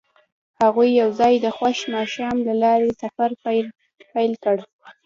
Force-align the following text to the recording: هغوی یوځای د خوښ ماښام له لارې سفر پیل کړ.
هغوی 0.61 0.89
یوځای 1.01 1.33
د 1.39 1.47
خوښ 1.57 1.77
ماښام 1.93 2.35
له 2.47 2.53
لارې 2.63 2.89
سفر 3.01 3.29
پیل 4.13 4.33
کړ. 4.43 4.57